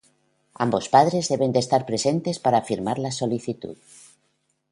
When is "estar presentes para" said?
1.63-2.65